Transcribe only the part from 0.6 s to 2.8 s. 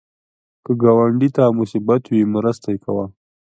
که ګاونډي ته مصیبت وي، مرسته